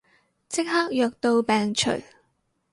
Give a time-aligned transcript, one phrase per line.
[0.49, 1.91] 即刻藥到病除